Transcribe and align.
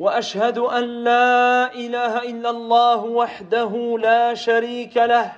وأشهد 0.00 0.58
أن 0.58 1.04
لا 1.04 1.74
إله 1.74 2.22
إلا 2.22 2.50
الله 2.50 3.04
وحده 3.04 3.98
لا 4.00 4.34
شريك 4.34 4.96
له 4.96 5.32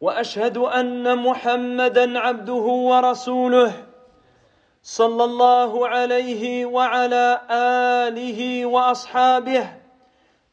وأشهد 0.00 0.58
أن 0.58 1.18
محمدا 1.18 2.18
عبده 2.18 2.66
ورسوله 2.90 3.72
صلى 4.82 5.24
الله 5.24 5.88
عليه 5.88 6.66
وعلى 6.66 7.40
آله 7.50 8.66
وأصحابه 8.66 9.66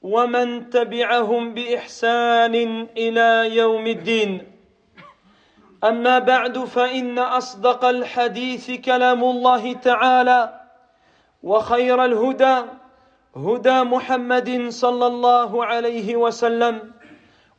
ومن 0.02 0.70
تبعهم 0.70 1.54
بإحسان 1.54 2.56
إلى 2.98 3.56
يوم 3.56 3.88
الدين. 3.88 4.52
أما 5.84 6.20
بعد 6.20 6.58
فإن 6.60 7.20
أصدق 7.20 7.86
الحديث 7.86 8.72
كلام 8.72 9.24
الله 9.24 9.74
تعالى 9.74 10.57
وخير 11.44 12.06
الهدى 12.06 12.62
هدى 13.36 13.84
محمد 13.84 14.70
صلى 14.70 15.08
الله 15.08 15.66
عليه 15.66 16.16
وسلم 16.16 16.92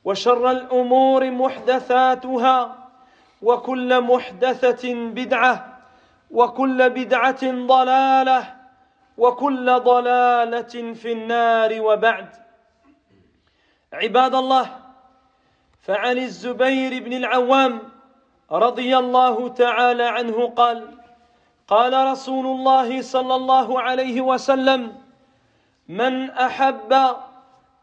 وشر 0.05 0.51
الأمور 0.51 1.31
محدثاتها 1.31 2.89
وكل 3.43 4.01
محدثة 4.01 4.95
بدعة 4.95 5.79
وكل 6.31 6.91
بدعة 6.91 7.67
ضلالة 7.67 8.55
وكل 9.19 9.81
ضلالة 9.81 10.95
في 10.95 11.13
النار 11.13 11.81
وبعد. 11.81 12.29
عباد 13.93 14.35
الله 14.35 14.77
فعن 15.83 16.19
الزبير 16.19 17.03
بن 17.05 17.13
العوام 17.13 17.81
رضي 18.53 18.99
الله 18.99 19.49
تعالى 19.49 20.05
عنه 20.05 20.47
قال 20.49 20.89
قال 21.69 22.07
رسول 22.07 22.47
الله 22.47 23.03
صلى 23.03 23.35
الله 23.35 23.81
عليه 23.81 24.21
وسلم 24.21 24.97
من 25.89 26.31
أحب 26.31 27.17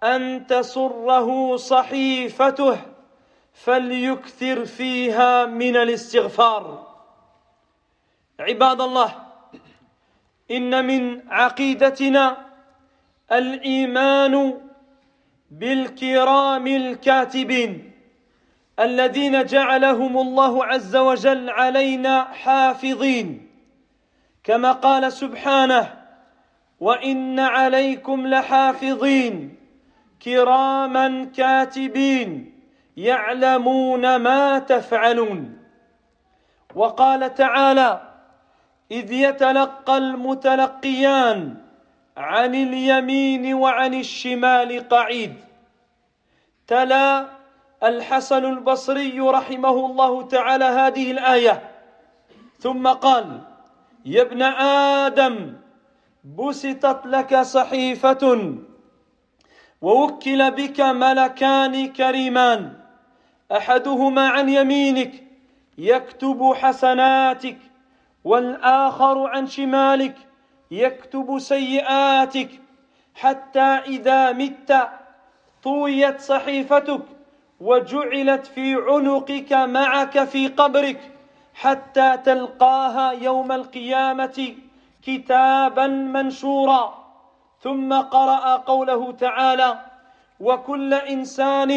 أن 0.04 0.48
تسره 0.48 1.56
صحيفته 1.56 2.78
فليكثر 3.54 4.66
فيها 4.66 5.46
من 5.46 5.76
الاستغفار. 5.76 6.88
عباد 8.40 8.82
الله 8.82 9.16
إن 10.52 10.86
من 10.86 11.32
عقيدتنا 11.32 12.38
الإيمان 13.32 14.62
بالكرام 15.52 16.68
الكاتبين 16.68 17.92
الذين 18.80 19.46
جعلهم 19.46 20.18
الله 20.18 20.66
عز 20.66 20.96
وجل 20.96 21.50
علينا 21.50 22.24
حافظين. 22.24 23.45
كما 24.46 24.72
قال 24.72 25.14
سبحانه 25.14 25.94
وإن 26.80 27.40
عليكم 27.40 28.28
لحافظين 28.28 29.56
كراما 30.22 31.30
كاتبين 31.38 32.62
يعلمون 32.98 34.16
ما 34.16 34.60
تفعلون. 34.60 35.58
وقال 36.76 37.34
تعالى 37.34 38.02
إذ 38.92 39.12
يتلقى 39.12 39.98
المتلقيان 39.98 41.58
عن 42.18 42.56
اليمين 42.56 43.54
وعن 43.54 43.94
الشمال 43.94 44.90
قعيد. 44.90 45.34
تلا 46.68 47.26
الحسن 47.84 48.46
البصري 48.46 49.20
رحمه 49.20 49.86
الله 49.86 50.28
تعالى 50.28 50.66
هذه 50.66 51.12
الآية. 51.12 51.72
ثم 52.60 52.88
قال 52.88 53.55
يا 54.06 54.22
ابن 54.22 54.42
آدم 54.42 55.54
بسطت 56.38 57.06
لك 57.06 57.42
صحيفه 57.42 58.56
ووكل 59.82 60.52
بك 60.52 60.82
ملكان 60.82 61.88
كريمان 61.94 62.74
أحدهما 63.52 64.28
عن 64.30 64.50
يمينك 64.50 65.24
يكتب 65.78 66.54
حسناتك 66.54 67.58
والآخر 68.24 69.28
عن 69.28 69.48
شمالك 69.48 70.16
يكتب 70.72 71.40
سيئاتك 71.40 72.50
حتى 73.16 73.60
إذا 73.60 74.32
مت 74.32 74.88
طويت 75.64 76.20
صحيفتك 76.20 77.02
وجعلت 77.60 78.46
في 78.46 78.76
عنقك 78.76 79.54
معك 79.54 80.24
في 80.24 80.48
قبرك. 80.48 81.15
حتى 81.56 82.18
تلقاها 82.18 83.12
يوم 83.12 83.52
القيامة 83.52 84.56
كتابا 85.02 85.88
منشورا. 85.88 87.06
ثم 87.60 87.94
قرأ 87.94 88.56
قوله 88.56 89.12
تعالى 89.12 89.80
وكل 90.40 90.94
إنسان 90.94 91.72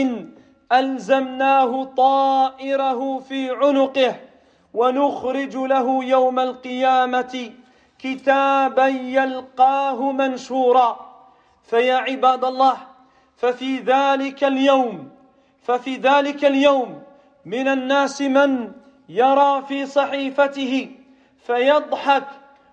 ألزمناه 0.72 1.84
طائره 1.84 3.18
في 3.18 3.50
عنقه 3.50 4.14
ونخرج 4.74 5.56
له 5.56 6.04
يوم 6.04 6.38
القيامة 6.38 7.50
كتابا 7.98 8.86
يلقاه 8.86 10.12
منشورا. 10.12 11.08
فيا 11.62 11.96
عباد 11.96 12.44
الله 12.44 12.76
ففي 13.36 13.78
ذلك 13.78 14.44
اليوم 14.44 15.10
ففي 15.62 15.96
ذلك 15.96 16.44
اليوم 16.44 17.02
من 17.44 17.68
الناس 17.68 18.22
من 18.22 18.72
يرى 19.08 19.62
في 19.68 19.86
صحيفته 19.86 20.90
فيضحك 21.46 22.26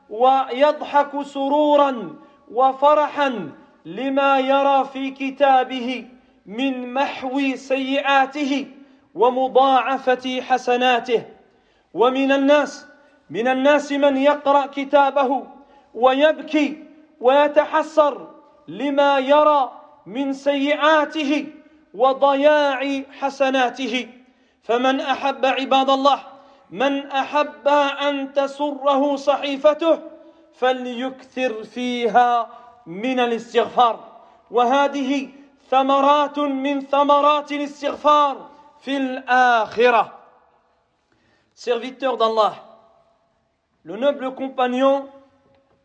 ويضحك 0.09 1.21
سرورا 1.21 2.15
وفرحا 2.51 3.51
لما 3.85 4.39
يرى 4.39 4.85
في 4.93 5.11
كتابه 5.11 6.07
من 6.45 6.93
محو 6.93 7.55
سيئاته 7.55 8.67
ومضاعفة 9.15 10.41
حسناته. 10.41 11.23
ومن 11.93 12.31
الناس 12.31 12.87
من 13.29 13.47
الناس 13.47 13.91
من 13.91 14.17
يقرأ 14.17 14.65
كتابه 14.65 15.47
ويبكي 15.93 16.83
ويتحسر 17.21 18.27
لما 18.67 19.19
يرى 19.19 19.71
من 20.05 20.33
سيئاته 20.33 21.47
وضياع 21.93 23.01
حسناته. 23.19 24.07
فمن 24.65 24.99
احب 24.99 25.45
عباد 25.45 25.89
الله 25.89 26.19
من 26.69 27.11
احب 27.11 27.67
ان 28.01 28.33
تسره 28.33 29.15
صحيفته 29.15 29.99
فليكثر 30.53 31.63
فيها 31.63 32.49
من 32.85 33.19
الاستغفار 33.19 33.99
وهذه 34.51 35.29
ثمرات 35.69 36.39
من 36.39 36.81
ثمرات 36.81 37.51
الاستغفار 37.51 38.49
في 38.81 38.97
الاخره 38.97 40.11
Serviteur 41.55 42.17
d'Allah, 42.17 42.53
le 43.85 43.95
noble 43.95 44.35
compagnon 44.35 45.07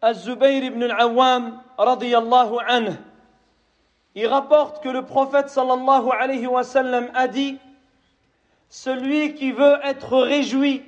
Az-Zubayr 0.02 0.64
ibn 0.64 0.82
al-Awwam 0.82 1.62
radiyallahu 1.78 2.58
anhu, 2.66 2.94
il 4.16 4.26
rapporte 4.26 4.82
que 4.82 4.88
le 4.88 5.04
prophète 5.06 5.48
sallallahu 5.48 6.10
alayhi 6.10 6.48
wa 6.48 6.64
sallam 6.64 7.08
a 7.14 7.28
dit 7.28 7.60
Celui 8.70 9.34
qui 9.34 9.50
veut 9.50 9.78
être 9.82 10.16
réjoui 10.16 10.84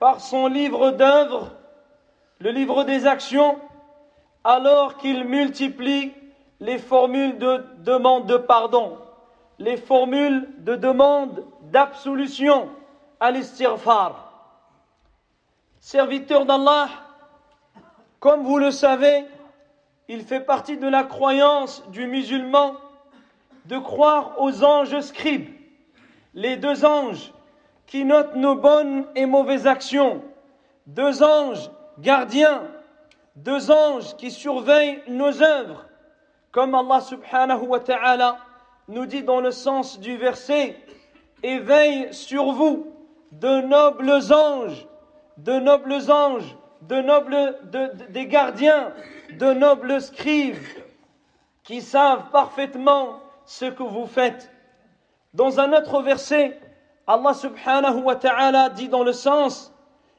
par 0.00 0.20
son 0.20 0.48
livre 0.48 0.90
d'œuvres, 0.90 1.52
le 2.40 2.50
livre 2.50 2.82
des 2.82 3.06
actions, 3.06 3.58
alors 4.42 4.96
qu'il 4.96 5.24
multiplie 5.24 6.12
les 6.58 6.78
formules 6.78 7.38
de 7.38 7.64
demande 7.78 8.26
de 8.26 8.36
pardon, 8.36 8.98
les 9.58 9.76
formules 9.76 10.48
de 10.58 10.74
demande 10.74 11.44
d'absolution 11.62 12.68
à 13.20 13.30
l'istighfar. 13.30 14.32
Serviteur 15.78 16.44
d'Allah, 16.44 16.88
comme 18.18 18.42
vous 18.42 18.58
le 18.58 18.72
savez, 18.72 19.24
il 20.08 20.22
fait 20.22 20.40
partie 20.40 20.76
de 20.76 20.88
la 20.88 21.04
croyance 21.04 21.88
du 21.90 22.08
musulman 22.08 22.74
de 23.66 23.78
croire 23.78 24.40
aux 24.40 24.64
anges 24.64 25.00
scribes, 25.00 25.55
les 26.36 26.56
deux 26.58 26.84
anges 26.84 27.32
qui 27.86 28.04
notent 28.04 28.36
nos 28.36 28.54
bonnes 28.54 29.06
et 29.16 29.26
mauvaises 29.26 29.66
actions, 29.66 30.22
deux 30.86 31.22
anges 31.22 31.70
gardiens, 31.98 32.62
deux 33.34 33.70
anges 33.70 34.14
qui 34.16 34.30
surveillent 34.30 35.02
nos 35.08 35.42
œuvres, 35.42 35.86
comme 36.52 36.74
Allah 36.74 37.00
subhanahu 37.00 37.66
wa 37.66 37.80
ta'ala 37.80 38.36
nous 38.88 39.06
dit 39.06 39.22
dans 39.22 39.40
le 39.40 39.50
sens 39.50 39.98
du 39.98 40.16
verset, 40.16 40.76
et 41.42 41.58
veille 41.58 42.12
sur 42.12 42.52
vous 42.52 42.92
de 43.32 43.62
nobles 43.62 44.32
anges, 44.32 44.86
de 45.38 45.58
nobles 45.58 46.10
anges, 46.10 46.56
de 46.82 46.96
nobles, 46.96 47.58
des 48.10 48.26
gardiens, 48.26 48.92
de 49.38 49.52
nobles 49.52 50.00
scribes, 50.00 50.56
qui 51.62 51.80
savent 51.80 52.30
parfaitement 52.30 53.20
ce 53.46 53.64
que 53.64 53.82
vous 53.82 54.06
faites. 54.06 54.50
Dans 55.36 55.60
un 55.60 55.74
autre 55.74 56.00
verset, 56.00 56.58
Allah 57.06 57.34
subhanahu 57.34 58.04
wa 58.04 58.16
ta'ala 58.16 58.70
dit 58.70 58.88
dans 58.88 59.04
le 59.04 59.12
sens, 59.12 59.70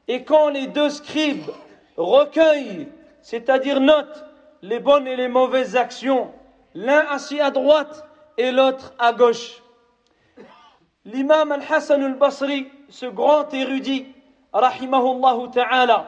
et 0.07 0.23
quand 0.23 0.49
les 0.49 0.67
deux 0.67 0.91
scribes 0.91 1.49
recueillent, 1.97 2.87
c'est-à-dire 3.23 3.79
notent 3.81 4.25
les 4.61 4.79
bonnes 4.79 5.07
et 5.07 5.15
les 5.15 5.27
mauvaises 5.27 5.75
actions, 5.75 6.31
l'un 6.75 7.03
assis 7.09 7.39
à 7.39 7.49
droite 7.49 8.05
et 8.37 8.51
l'autre 8.51 8.93
à 8.99 9.11
gauche. 9.11 9.63
L'imam 11.03 11.51
al-Hassan 11.51 12.03
al-Basri, 12.03 12.67
ce 12.87 13.07
grand 13.07 13.51
érudit, 13.55 14.05
rahimahullah 14.53 15.35
ta'ala, 15.51 16.05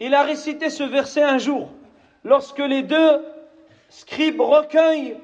il 0.00 0.14
a 0.14 0.22
récité 0.22 0.70
ce 0.70 0.84
verset 0.84 1.22
un 1.22 1.36
jour, 1.36 1.68
lorsque 2.24 2.60
les 2.60 2.82
deux 2.82 3.22
scribes 3.90 4.40
recueillent 4.40 5.18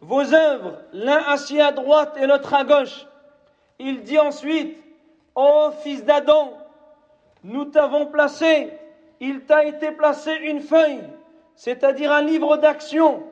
vos 0.00 0.34
œuvres, 0.34 0.78
l'un 0.92 1.22
assis 1.28 1.60
à 1.60 1.72
droite 1.72 2.16
et 2.20 2.26
l'autre 2.26 2.54
à 2.54 2.64
gauche. 2.64 3.06
Il 3.78 4.02
dit 4.02 4.18
ensuite, 4.18 4.76
Ô 5.34 5.70
fils 5.82 6.04
d'Adam, 6.04 6.52
nous 7.44 7.66
t'avons 7.66 8.06
placé, 8.06 8.72
il 9.20 9.42
t'a 9.42 9.64
été 9.64 9.92
placé 9.92 10.32
une 10.34 10.60
feuille, 10.60 11.02
c'est-à-dire 11.54 12.12
un 12.12 12.22
livre 12.22 12.56
d'action. 12.56 13.22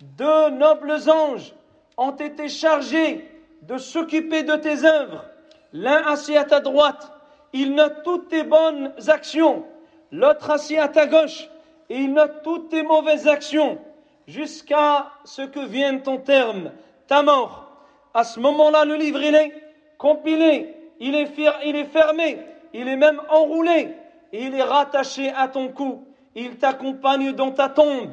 Deux 0.00 0.50
nobles 0.50 1.08
anges 1.08 1.54
ont 1.96 2.12
été 2.12 2.48
chargés 2.48 3.28
de 3.62 3.78
s'occuper 3.78 4.42
de 4.42 4.56
tes 4.56 4.84
œuvres. 4.84 5.24
L'un 5.72 6.04
assis 6.06 6.36
à 6.36 6.44
ta 6.44 6.60
droite, 6.60 7.12
il 7.52 7.74
note 7.74 8.02
toutes 8.04 8.28
tes 8.28 8.42
bonnes 8.42 8.92
actions. 9.08 9.64
L'autre 10.12 10.50
assis 10.50 10.76
à 10.76 10.88
ta 10.88 11.06
gauche, 11.06 11.48
il 11.88 12.12
note 12.12 12.42
toutes 12.42 12.68
tes 12.70 12.82
mauvaises 12.82 13.28
actions 13.28 13.78
jusqu'à 14.26 15.10
ce 15.24 15.42
que 15.42 15.60
vienne 15.60 16.02
ton 16.02 16.18
terme, 16.18 16.72
ta 17.06 17.22
mort. 17.22 17.68
À 18.14 18.24
ce 18.24 18.40
moment-là, 18.40 18.84
le 18.84 18.96
livre, 18.96 19.22
est 19.22 19.52
compilé, 19.98 20.74
il 21.00 21.14
est, 21.14 21.30
il 21.64 21.76
est 21.76 21.84
fermé, 21.84 22.38
il 22.72 22.88
est 22.88 22.96
même 22.96 23.20
enroulé, 23.30 23.94
et 24.32 24.44
il 24.44 24.54
est 24.54 24.62
rattaché 24.62 25.30
à 25.30 25.48
ton 25.48 25.68
cou. 25.68 26.04
Il 26.34 26.56
t'accompagne 26.56 27.32
dans 27.32 27.50
ta 27.50 27.68
tombe. 27.68 28.10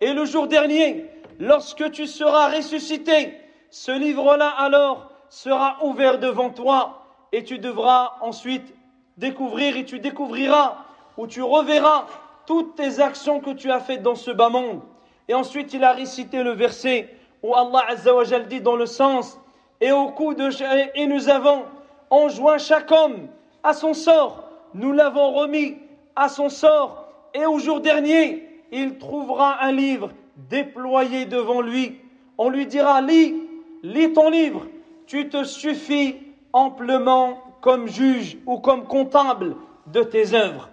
Et 0.00 0.12
le 0.12 0.24
jour 0.24 0.46
dernier, 0.46 1.06
lorsque 1.38 1.90
tu 1.90 2.06
seras 2.06 2.48
ressuscité, 2.48 3.38
ce 3.70 3.92
livre-là 3.92 4.48
alors 4.48 5.10
sera 5.28 5.78
ouvert 5.84 6.18
devant 6.18 6.50
toi, 6.50 7.02
et 7.32 7.44
tu 7.44 7.58
devras 7.58 8.14
ensuite 8.20 8.74
découvrir, 9.16 9.76
et 9.76 9.84
tu 9.84 9.98
découvriras, 9.98 10.76
ou 11.16 11.26
tu 11.26 11.42
reverras 11.42 12.06
toutes 12.46 12.76
tes 12.76 13.00
actions 13.00 13.40
que 13.40 13.50
tu 13.50 13.70
as 13.70 13.80
faites 13.80 14.02
dans 14.02 14.14
ce 14.14 14.30
bas 14.30 14.48
monde. 14.48 14.80
Et 15.28 15.34
ensuite, 15.34 15.72
il 15.74 15.84
a 15.84 15.92
récité 15.92 16.42
le 16.42 16.52
verset 16.52 17.14
où 17.42 17.54
Allah 17.54 17.84
Azzawajal 17.88 18.48
dit 18.48 18.60
dans 18.60 18.76
le 18.76 18.86
sens 18.86 19.38
Et 19.80 19.90
et 19.90 21.06
nous 21.06 21.28
avons 21.28 21.64
enjoint 22.10 22.58
chaque 22.58 22.90
homme 22.92 23.28
à 23.62 23.74
son 23.74 23.94
sort, 23.94 24.44
nous 24.74 24.92
l'avons 24.92 25.32
remis 25.32 25.76
à 26.14 26.28
son 26.28 26.48
sort, 26.48 27.08
et 27.34 27.44
au 27.46 27.58
jour 27.58 27.80
dernier, 27.80 28.48
il 28.70 28.98
trouvera 28.98 29.62
un 29.62 29.72
livre 29.72 30.10
déployé 30.36 31.26
devant 31.26 31.60
lui. 31.60 32.00
On 32.38 32.48
lui 32.48 32.66
dira 32.66 33.00
Lis, 33.00 33.34
lis 33.82 34.12
ton 34.12 34.30
livre, 34.30 34.66
tu 35.06 35.28
te 35.28 35.44
suffis 35.44 36.16
amplement 36.52 37.42
comme 37.60 37.88
juge 37.88 38.38
ou 38.46 38.58
comme 38.58 38.84
comptable 38.84 39.56
de 39.88 40.02
tes 40.02 40.34
œuvres. 40.34 40.68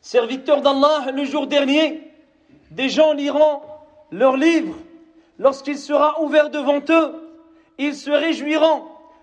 Serviteur 0.00 0.60
d'Allah, 0.60 1.10
le 1.12 1.24
jour 1.24 1.46
dernier, 1.46 2.07
des 2.70 2.88
gens 2.88 3.12
liront 3.12 3.60
leur 4.10 4.36
livre. 4.36 4.74
Lorsqu'il 5.38 5.78
sera 5.78 6.20
ouvert 6.22 6.50
devant 6.50 6.80
eux, 6.88 7.14
ils 7.78 7.94
se 7.94 8.10
réjouiront, 8.10 8.82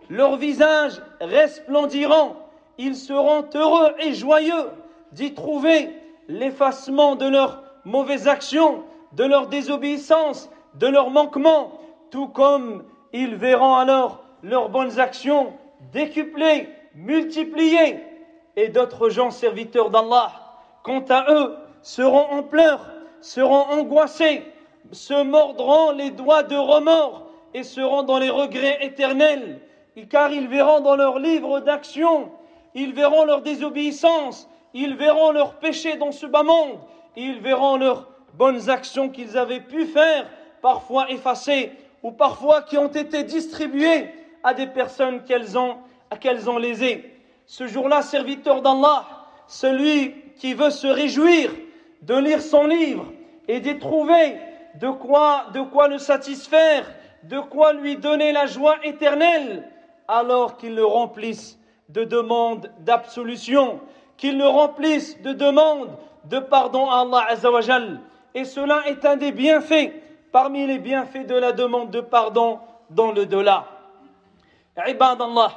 leurs 0.10 0.38
visages 0.38 1.02
resplendiront, 1.20 2.36
ils 2.78 2.96
seront 2.96 3.46
heureux 3.54 3.94
et 4.00 4.14
joyeux 4.14 4.70
d'y 5.12 5.34
trouver 5.34 5.90
l'effacement 6.28 7.16
de 7.16 7.28
leurs 7.28 7.64
mauvaises 7.84 8.28
actions, 8.28 8.84
de 9.14 9.24
leur 9.24 9.48
désobéissance, 9.48 10.50
de 10.76 10.88
leurs 10.88 11.10
manquements, 11.10 11.80
tout 12.12 12.28
comme 12.28 12.84
ils 13.14 13.36
verront 13.36 13.76
alors 13.76 14.24
leurs 14.44 14.70
bonnes 14.70 15.00
actions 15.00 15.54
décuplées, 15.94 16.70
multipliées, 16.96 18.00
et 18.56 18.70
d'autres 18.70 19.10
gens 19.10 19.32
serviteurs 19.32 19.90
d'Allah, 19.90 20.32
quant 20.84 21.04
à 21.10 21.26
eux, 21.34 21.56
seront 21.82 22.28
en 22.32 22.44
pleurs 22.44 22.90
seront 23.26 23.66
angoissés, 23.72 24.44
se 24.92 25.24
mordront 25.24 25.92
les 25.92 26.12
doigts 26.12 26.44
de 26.44 26.56
remords 26.56 27.28
et 27.56 27.64
seront 27.64 28.04
dans 28.04 28.20
les 28.20 28.30
regrets 28.30 28.86
éternels, 28.86 29.62
car 30.12 30.32
ils 30.32 30.48
verront 30.48 30.82
dans 30.82 30.96
leur 30.96 31.18
livre 31.18 31.60
d'action, 31.60 32.32
ils 32.76 32.94
verront 32.94 33.26
leur 33.26 33.42
désobéissance, 33.42 34.48
ils 34.76 34.96
verront 34.96 35.32
leurs 35.32 35.56
péchés 35.56 35.96
dans 35.96 36.12
ce 36.12 36.28
bas 36.28 36.44
monde, 36.44 36.78
ils 37.16 37.40
verront 37.40 37.78
leurs 37.78 38.08
bonnes 38.36 38.70
actions 38.70 39.10
qu'ils 39.10 39.40
avaient 39.40 39.60
pu 39.60 39.86
faire, 39.86 40.30
parfois 40.62 41.10
effacées 41.10 41.72
ou 42.04 42.12
parfois 42.12 42.62
qui 42.62 42.78
ont 42.78 42.90
été 42.92 43.24
distribuées 43.24 44.14
à 44.44 44.54
des 44.54 44.68
personnes 44.68 45.24
qu'elles 45.24 45.58
ont, 45.58 45.78
qu'elles 46.20 46.48
ont 46.48 46.60
lésées. 46.60 47.12
Ce 47.48 47.66
jour-là, 47.66 48.04
serviteur 48.04 48.62
d'Allah, 48.62 49.08
celui 49.48 50.14
qui 50.38 50.54
veut 50.54 50.70
se 50.70 50.86
réjouir 50.86 51.50
de 52.04 52.16
lire 52.16 52.42
son 52.42 52.68
livre, 52.68 53.06
et 53.49 53.61
d'y 53.61 53.79
trouver 53.79 54.37
de 54.77 54.89
quoi, 54.91 55.47
de 55.53 55.61
quoi 55.63 55.89
le 55.89 55.99
satisfaire, 55.99 56.87
de 57.25 57.39
quoi 57.41 57.73
lui 57.73 57.97
donner 57.97 58.33
la 58.33 58.47
joie 58.47 58.77
éternelle, 58.83 59.69
alors 60.09 60.57
qu'il 60.57 60.75
le 60.75 60.85
remplisse 60.85 61.59
de 61.89 62.05
demandes 62.05 62.71
d'absolution, 62.81 63.81
qu'il 64.17 64.39
le 64.39 64.47
remplisse 64.47 65.21
de 65.23 65.33
demandes 65.33 65.97
de 66.25 66.39
pardon 66.39 66.89
à 66.91 67.01
Allah 67.01 67.27
Azzawajal. 67.29 68.01
Et 68.35 68.45
cela 68.45 68.83
est 68.87 69.05
un 69.05 69.17
des 69.17 69.33
bienfaits 69.33 69.93
parmi 70.31 70.67
les 70.67 70.79
bienfaits 70.79 71.27
de 71.27 71.35
la 71.35 71.53
demande 71.53 71.91
de 71.91 72.01
pardon 72.01 72.61
dans 72.91 73.13
le 73.13 73.27
delà. 73.27 73.67
عباد 74.79 75.23
الله 75.23 75.51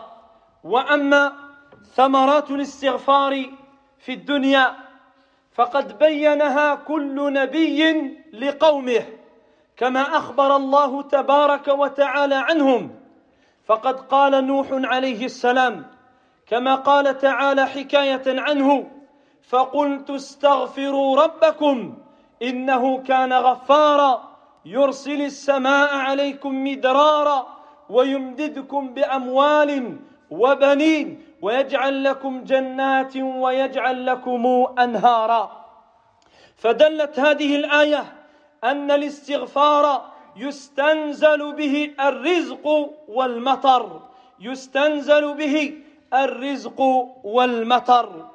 وأما 0.64 1.34
ثمرات 1.96 2.52
الاستغفار 2.52 3.46
في 4.00 4.14
الدنيا 4.14 4.76
فقد 5.59 5.99
بينها 5.99 6.75
كل 6.75 7.33
نبي 7.33 7.83
لقومه 8.33 9.03
كما 9.77 10.03
أخبر 10.03 10.57
الله 10.57 11.03
تبارك 11.03 11.69
وتعالى 11.69 12.35
عنهم. 12.35 12.91
فقد 13.67 14.01
قال 14.01 14.47
نوح 14.47 14.67
عليه 14.71 15.25
السلام 15.25 15.87
كما 16.47 16.75
قال 16.75 17.19
تعالى 17.19 17.67
حكاية 17.67 18.23
عنه 18.27 18.91
فقلت 19.49 20.11
استغفروا 20.11 21.23
ربكم 21.23 21.95
إنه 22.43 23.03
كان 23.03 23.33
غفارا 23.33 24.39
يرسل 24.65 25.23
السماء 25.23 25.95
عليكم 25.95 26.65
مدرارا 26.65 27.47
ويمددكم 27.89 28.95
بأموال 28.95 29.97
وبنين. 30.31 31.28
ويجعل 31.43 32.05
لكم 32.05 32.45
جنات 32.45 33.17
ويجعل 33.17 34.07
لكم 34.07 34.67
أنهارا. 34.79 35.67
فدلت 36.57 37.21
هذه 37.21 37.57
الآية 37.57 38.05
أن 38.65 38.91
الاستغفار 38.91 40.13
يستنزل 40.37 41.53
به 41.53 41.95
الرزق 42.01 42.67
والمطر. 43.09 44.01
يستنزل 44.41 45.35
به 45.35 45.75
الرزق 46.15 46.81
والمطر. 47.25 48.27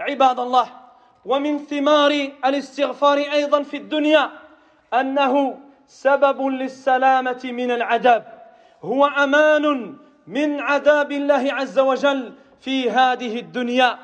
عباد 0.00 0.40
الله 0.40 0.68
ومن 1.24 1.58
ثمار 1.58 2.28
الاستغفار 2.44 3.18
أيضا 3.18 3.62
في 3.62 3.76
الدنيا 3.76 4.30
أنه 4.94 5.58
سبب 5.86 6.46
للسلامة 6.46 7.40
من 7.44 7.70
العذاب. 7.70 8.24
هو 8.82 9.06
أمان 9.06 9.96
من 10.26 10.60
عذاب 10.60 11.12
الله 11.12 11.52
عز 11.52 11.78
وجل 11.78 12.32
في 12.60 12.90
هذه 12.90 13.40
الدنيا. 13.40 13.98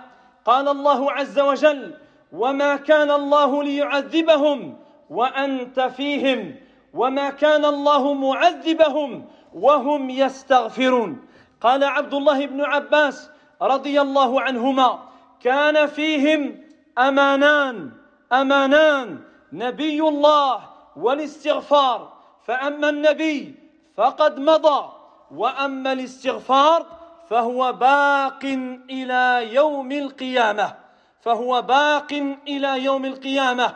قال 0.45 0.69
الله 0.69 1.13
عز 1.13 1.39
وجل 1.41 1.95
وما 2.33 2.77
كان 2.77 3.11
الله 3.11 3.63
ليعذبهم 3.63 4.77
وأنت 5.11 5.81
فيهم 5.81 6.55
وما 6.95 7.31
كان 7.31 7.65
الله 7.65 8.15
معذبهم 8.15 9.27
وهم 9.55 10.11
يستغفرون. 10.11 11.27
قال 11.61 11.85
عبد 11.85 12.15
الله 12.15 12.47
بن 12.47 12.61
عباس 12.61 13.31
رضي 13.63 14.01
الله 14.01 14.41
عنهما 14.41 14.99
كان 15.41 15.87
فيهم 15.87 16.61
أمانان 16.99 17.91
أمانان 18.33 19.19
نبي 19.53 20.01
الله 20.01 20.61
والاستغفار 20.97 22.13
فأما 22.45 22.89
النبي 22.89 23.55
فقد 23.97 24.41
مضى 24.41 24.93
وأما 25.37 25.93
الاستغفار 25.93 26.87
فهو 27.31 27.73
باق 27.73 28.45
إلى 28.91 29.55
يوم 29.55 29.93
القيامة 29.93 30.75
فهو 31.21 31.63
باق 31.63 32.13
إلى 32.49 32.85
يوم 32.85 33.05
القيامة. 33.05 33.75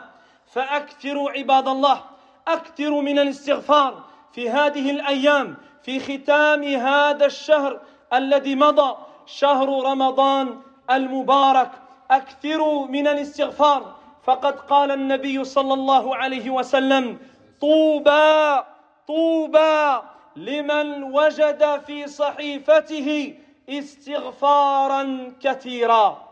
فأكثروا 0.53 1.31
عباد 1.31 1.67
الله 1.67 2.01
أكثروا 2.47 3.01
من 3.01 3.19
الاستغفار 3.19 4.03
في 4.33 4.49
هذه 4.49 4.91
الأيام 4.91 5.57
في 5.83 5.99
ختام 5.99 6.63
هذا 6.63 7.25
الشهر 7.25 7.79
الذي 8.13 8.55
مضى 8.55 8.97
شهر 9.25 9.83
رمضان 9.83 10.61
المبارك. 10.91 11.71
أكثروا 12.11 12.87
من 12.87 13.07
الاستغفار. 13.07 13.95
فقد 14.23 14.59
قال 14.59 14.91
النبي 14.91 15.43
صلى 15.43 15.73
الله 15.73 16.15
عليه 16.15 16.49
وسلم 16.49 17.17
طوبى 17.61 18.63
طوبى. 19.07 20.01
لمن 20.36 21.02
وجد 21.02 21.80
في 21.86 22.06
صحيفته 22.06 23.34
استغفارا 23.68 25.32
كثيرا 25.40 26.28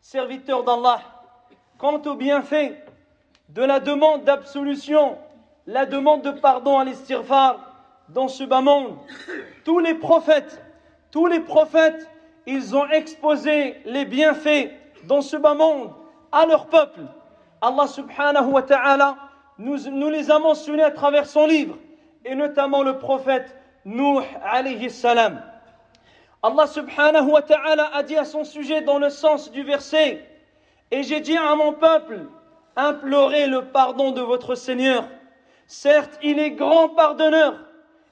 serviteur 0.00 0.64
d'Allah 0.64 1.00
quant 1.78 2.00
au 2.06 2.14
bienfait 2.14 2.82
de 3.50 3.62
la 3.62 3.80
demande 3.80 4.24
d'absolution 4.24 5.18
la 5.66 5.84
demande 5.86 6.22
de 6.22 6.30
pardon 6.30 6.78
à 6.78 6.84
l'istighfar 6.84 7.60
dans 8.08 8.28
ce 8.28 8.44
bas 8.44 8.62
monde 8.62 8.96
tous 9.64 9.78
les 9.78 9.94
prophètes 9.94 10.62
tous 11.10 11.26
les 11.26 11.40
prophètes 11.40 12.08
ils 12.46 12.74
ont 12.74 12.88
exposé 12.88 13.76
les 13.84 14.04
bienfaits 14.04 14.70
dans 15.04 15.22
ce 15.22 15.36
bas 15.36 15.54
monde 15.54 15.92
à 16.32 16.46
leur 16.46 16.66
peuple. 16.66 17.00
Allah 17.60 17.86
subhanahu 17.86 18.50
wa 18.50 18.62
ta'ala 18.62 19.16
nous, 19.58 19.76
nous 19.90 20.08
les 20.08 20.30
a 20.30 20.38
mentionnés 20.38 20.82
à 20.82 20.90
travers 20.90 21.26
son 21.26 21.46
livre, 21.46 21.76
et 22.25 22.35
notamment 22.35 22.83
le 22.83 22.97
prophète 22.97 23.55
Nuh 23.85 24.19
alayhi 24.43 24.89
salam. 24.89 25.41
Allah 26.41 26.67
subhanahu 26.67 27.31
wa 27.31 27.41
ta'ala 27.41 27.89
a 27.93 28.03
dit 28.03 28.17
à 28.17 28.25
son 28.25 28.43
sujet 28.43 28.81
dans 28.81 28.99
le 28.99 29.09
sens 29.09 29.51
du 29.51 29.63
verset, 29.63 30.27
et 30.91 31.03
j'ai 31.03 31.19
dit 31.19 31.37
à 31.37 31.55
mon 31.55 31.73
peuple, 31.73 32.27
implorez 32.75 33.47
le 33.47 33.65
pardon 33.65 34.11
de 34.11 34.21
votre 34.21 34.55
Seigneur. 34.55 35.07
Certes, 35.67 36.19
il 36.21 36.39
est 36.39 36.51
grand 36.51 36.89
pardonneur. 36.89 37.55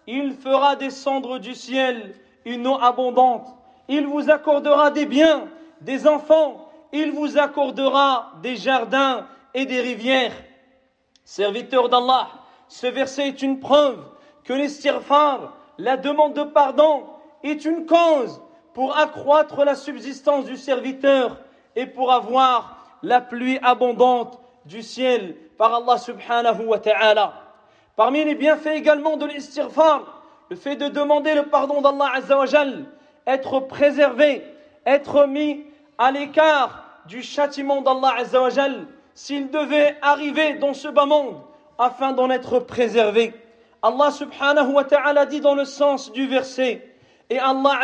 Il 0.07 0.33
fera 0.33 0.75
descendre 0.75 1.39
du 1.39 1.53
ciel 1.53 2.15
une 2.45 2.67
eau 2.67 2.77
abondante. 2.81 3.47
Il 3.87 4.07
vous 4.07 4.29
accordera 4.29 4.91
des 4.91 5.05
biens, 5.05 5.47
des 5.81 6.07
enfants. 6.07 6.69
Il 6.91 7.11
vous 7.11 7.37
accordera 7.37 8.33
des 8.41 8.55
jardins 8.55 9.27
et 9.53 9.65
des 9.65 9.81
rivières. 9.81 10.33
Serviteur 11.23 11.89
d'Allah, 11.89 12.29
ce 12.73 12.87
verset 12.87 13.27
est 13.27 13.43
une 13.43 13.59
preuve 13.59 14.03
que 14.43 14.51
l'estirfar, 14.51 15.53
la 15.77 15.95
demande 15.95 16.33
de 16.33 16.41
pardon, 16.41 17.03
est 17.43 17.65
une 17.65 17.85
cause 17.85 18.41
pour 18.73 18.97
accroître 18.97 19.63
la 19.63 19.75
subsistance 19.75 20.45
du 20.45 20.57
serviteur 20.57 21.37
et 21.75 21.85
pour 21.85 22.11
avoir 22.11 22.97
la 23.03 23.21
pluie 23.21 23.59
abondante 23.61 24.39
du 24.65 24.81
ciel 24.81 25.35
par 25.55 25.75
Allah 25.75 25.99
subhanahu 25.99 26.65
wa 26.65 26.79
ta'ala. 26.79 27.33
Parmi 27.95 28.23
les 28.23 28.33
bienfaits 28.33 28.75
également 28.75 29.17
de 29.17 29.27
l'estirfar, 29.27 30.23
le 30.49 30.55
fait 30.55 30.75
de 30.75 30.87
demander 30.87 31.35
le 31.35 31.43
pardon 31.43 31.79
d'Allah 31.79 32.09
Azzawajal, 32.15 32.85
être 33.27 33.59
préservé, 33.59 34.43
être 34.87 35.27
mis 35.27 35.63
à 35.99 36.09
l'écart 36.09 36.85
du 37.05 37.21
châtiment 37.21 37.81
d'Allah 37.81 38.15
Azzawajal, 38.17 38.87
s'il 39.13 39.51
devait 39.51 39.95
arriver 40.01 40.55
dans 40.55 40.73
ce 40.73 40.87
bas 40.87 41.05
monde, 41.05 41.39
afin 41.77 42.11
d'en 42.11 42.29
être 42.29 42.59
préservé. 42.59 43.33
Allah 43.81 44.11
subhanahu 44.11 44.73
wa 44.73 44.83
ta'ala 44.83 45.25
dit 45.25 45.41
dans 45.41 45.55
le 45.55 45.65
sens 45.65 46.11
du 46.11 46.27
verset, 46.27 46.87
et 47.29 47.39
Allah 47.39 47.79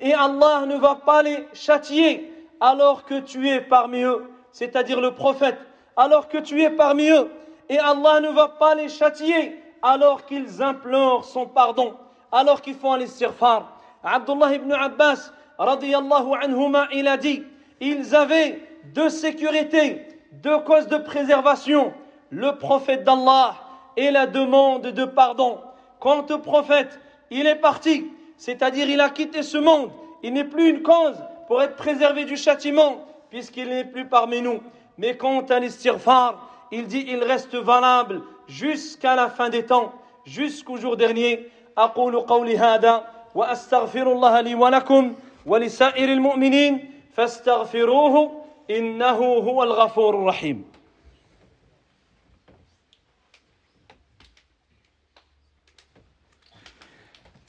et 0.00 0.14
Allah 0.14 0.64
ne 0.66 0.76
va 0.76 0.94
pas 0.94 1.22
les 1.22 1.46
châtier 1.52 2.32
alors 2.60 3.04
que 3.04 3.20
tu 3.20 3.48
es 3.48 3.60
parmi 3.60 4.02
eux, 4.02 4.30
c'est-à-dire 4.52 5.00
le 5.00 5.12
prophète, 5.12 5.58
alors 5.96 6.28
que 6.28 6.38
tu 6.38 6.62
es 6.62 6.70
parmi 6.70 7.10
eux, 7.10 7.30
et 7.68 7.78
Allah 7.78 8.20
ne 8.20 8.28
va 8.30 8.48
pas 8.48 8.74
les 8.74 8.88
châtier 8.88 9.62
alors 9.82 10.24
qu'ils 10.24 10.62
implorent 10.62 11.24
son 11.24 11.46
pardon, 11.46 11.94
alors 12.32 12.60
qu'ils 12.62 12.74
font 12.74 12.94
l'istighfar. 12.94 13.78
Abdullah 14.02 14.54
ibn 14.54 14.72
Abbas, 14.72 15.30
radiyallahu 15.58 16.32
anhuma, 16.42 16.88
il 16.92 17.06
a 17.06 17.16
dit, 17.16 17.44
ils 17.80 18.14
avaient 18.14 18.60
deux 18.94 19.10
sécurités, 19.10 20.06
deux 20.32 20.58
causes 20.60 20.86
de 20.86 20.96
préservation, 20.96 21.92
le 22.29 22.57
prophète 22.57 23.03
d'Allah 23.03 23.55
et 23.97 24.11
la 24.11 24.27
demande 24.27 24.87
de 24.87 25.05
pardon. 25.05 25.59
Quant 25.99 26.25
au 26.29 26.37
prophète, 26.39 26.99
il 27.31 27.47
est 27.47 27.55
parti, 27.55 28.07
c'est-à-dire 28.37 28.89
il 28.89 29.01
a 29.01 29.09
quitté 29.09 29.43
ce 29.43 29.57
monde, 29.57 29.91
il 30.23 30.33
n'est 30.33 30.43
plus 30.43 30.69
une 30.69 30.81
cause 30.81 31.17
pour 31.47 31.61
être 31.61 31.75
préservé 31.75 32.25
du 32.25 32.37
châtiment, 32.37 33.05
puisqu'il 33.29 33.69
n'est 33.69 33.85
plus 33.85 34.05
parmi 34.05 34.41
nous. 34.41 34.59
Mais 34.97 35.17
quant 35.17 35.41
à 35.41 35.59
l'istighfar, 35.59 36.49
il 36.71 36.87
dit 36.87 37.05
il 37.07 37.23
reste 37.23 37.55
valable 37.55 38.21
jusqu'à 38.47 39.15
la 39.15 39.29
fin 39.29 39.49
des 39.49 39.65
temps, 39.65 39.93
jusqu'au 40.25 40.77
jour 40.77 40.97
dernier. 40.97 41.49
أقول 41.77 42.19
قولي 42.19 42.57
هذا 42.57 43.03
وأستغفر 43.35 44.11
الله 44.11 44.41
لي 44.41 44.55
ولكم 44.55 45.13
ولسائر 45.45 46.09
المؤمنين 46.09 46.91
فاستغفروه 47.13 48.31
إنه 48.71 49.19
هو 49.47 49.63
الغفور 49.63 50.15
الرحيم 50.15 50.68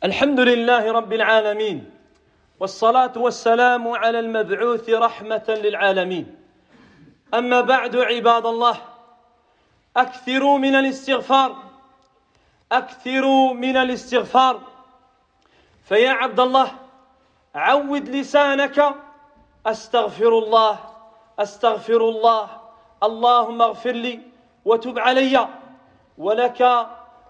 الحمد 0.03 0.39
لله 0.39 0.91
رب 0.91 1.13
العالمين 1.13 1.91
والصلاة 2.59 3.11
والسلام 3.15 3.87
على 3.87 4.19
المبعوث 4.19 4.89
رحمة 4.89 5.43
للعالمين. 5.47 6.35
أما 7.33 7.61
بعد 7.61 7.95
عباد 7.95 8.45
الله 8.45 8.77
أكثروا 9.97 10.57
من 10.57 10.75
الاستغفار 10.75 11.55
أكثروا 12.71 13.53
من 13.53 13.77
الاستغفار. 13.77 14.61
فيا 15.83 16.11
عبد 16.11 16.39
الله 16.39 16.71
عود 17.55 18.09
لسانك. 18.09 18.95
أستغفر 19.65 20.39
الله 20.39 20.79
أستغفر 21.39 22.09
الله. 22.09 22.47
اللهم 23.03 23.61
اغفر 23.61 23.91
لي 23.91 24.19
وتب 24.65 24.99
علي. 24.99 25.47
ولك 26.17 26.87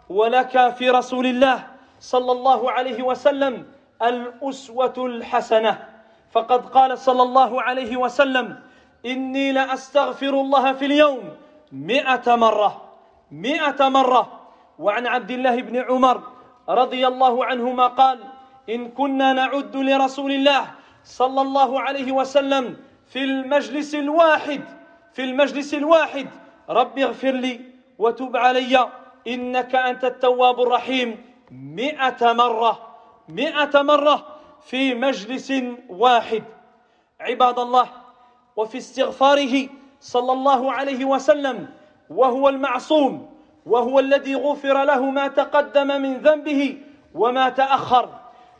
ولك 0.09 0.73
في 0.75 0.89
رسول 0.89 1.25
الله. 1.25 1.70
صلى 2.01 2.31
الله 2.31 2.71
عليه 2.71 2.99
وسلم 3.03 3.65
الأسوة 4.01 4.93
الحسنة. 4.97 5.73
فقد 6.31 6.65
قال 6.65 6.97
صلى 6.97 7.23
الله 7.23 7.61
عليه 7.61 7.97
وسلم 7.97 8.59
إني 9.05 9.51
لأستغفر 9.51 10.33
الله 10.33 10.73
في 10.73 10.85
اليوم 10.85 11.23
مئة 11.71 12.35
مرة. 12.35 12.81
مئة 13.31 13.89
مرة. 13.89 14.41
وعن 14.79 15.07
عبد 15.07 15.31
الله 15.31 15.55
بن 15.61 15.77
عمر 15.77 16.21
رضي 16.69 17.07
الله 17.07 17.45
عنهما 17.45 17.87
قال 17.87 18.19
إن 18.69 18.91
كنا 18.91 19.33
نعد 19.33 19.75
لرسول 19.75 20.31
الله 20.31 20.65
صلى 21.03 21.41
الله 21.41 21.81
عليه 21.81 22.11
وسلم 22.11 22.77
في 23.07 23.23
المجلس 23.23 23.95
الواحد 23.95 24.61
في 25.13 25.23
المجلس 25.23 25.73
الواحد 25.73 26.27
رب 26.69 26.99
اغفر 26.99 27.31
لي 27.31 27.61
وتب 27.97 28.37
علي 28.37 28.89
إنك 29.27 29.75
أنت 29.75 30.03
التواب 30.05 30.61
الرحيم. 30.61 31.30
مئة 31.51 32.33
مرة 32.33 32.87
مئة 33.29 33.81
مرة 33.81 34.25
في 34.65 34.95
مجلس 34.95 35.53
واحد. 35.89 36.43
عباد 37.19 37.59
الله 37.59 37.87
وفي 38.55 38.77
استغفاره 38.77 39.69
صلى 40.01 40.31
الله 40.31 40.71
عليه 40.71 41.05
وسلم 41.05 41.69
وهو 42.09 42.49
المعصوم 42.49 43.29
وهو 43.65 43.99
الذي 43.99 44.35
غفر 44.35 44.83
له 44.83 45.11
ما 45.11 45.27
تقدم 45.27 45.87
من 46.01 46.17
ذنبه 46.17 46.77
وما 47.15 47.49
تأخر. 47.49 48.09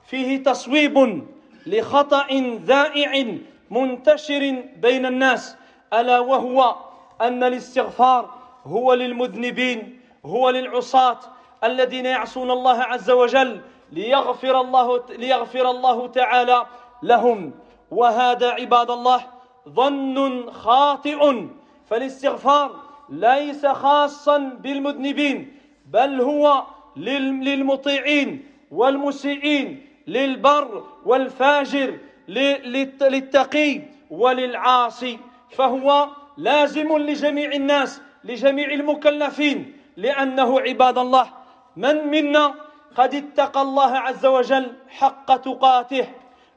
فيه 0.06 0.44
تصويب 0.44 1.28
لخطأ 1.66 2.28
ذائع 2.66 3.38
منتشر 3.72 4.64
بين 4.76 5.06
الناس 5.06 5.58
ألا 5.94 6.20
وهو 6.20 6.76
أن 7.22 7.44
الاستغفار 7.44 8.30
هو 8.66 8.94
للمذنبين 8.94 10.00
هو 10.26 10.50
للعصاة 10.50 11.20
الذين 11.64 12.06
يعصون 12.06 12.52
الله 12.52 12.84
عز 12.84 13.12
وجل 13.12 13.62
ليغفر 13.92 14.62
الله 14.62 15.04
ليغفر 15.10 15.72
الله 15.72 16.08
تعالى 16.08 16.66
لهم. 17.04 17.52
وهذا 17.92 18.50
عباد 18.50 18.92
الله 18.92 19.28
ظن 19.70 20.52
خاطئ. 20.52 21.48
فالاستغفار 21.90 22.76
ليس 23.10 23.66
خاصا 23.66 24.38
بالمذنبين 24.38 25.58
بل 25.86 26.22
هو 26.22 26.64
للمطيعين 26.98 28.46
والمسيئين 28.72 29.86
للبر 30.08 30.84
والفاجر 31.06 31.98
للتقي 32.28 33.82
وللعاصي. 34.10 35.20
فهو 35.50 36.08
لازم 36.38 36.98
لجميع 36.98 37.52
الناس 37.52 38.02
لجميع 38.24 38.72
المكلفين 38.72 39.74
لأنه 39.98 40.60
عباد 40.60 40.98
الله 40.98 41.41
من 41.76 42.08
منا 42.08 42.54
قد 42.96 43.16
اتقى 43.16 43.62
الله 43.62 43.98
عز 43.98 44.26
وجل 44.26 44.76
حق 44.90 45.36
تقاته؟ 45.36 46.08